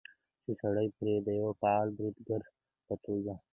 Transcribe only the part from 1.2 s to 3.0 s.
د يوه فعال بريدګر په